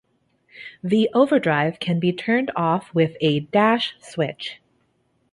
[0.83, 4.59] The overdrive can be turned off with a dash switch.